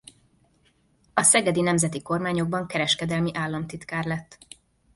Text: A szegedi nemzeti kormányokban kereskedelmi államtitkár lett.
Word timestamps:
A 1.13 1.23
szegedi 1.23 1.61
nemzeti 1.61 2.01
kormányokban 2.01 2.67
kereskedelmi 2.67 3.31
államtitkár 3.33 4.05
lett. 4.05 4.37